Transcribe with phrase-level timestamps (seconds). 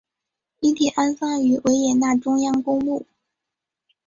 [0.61, 3.05] 遗体安葬于维也纳中央公墓。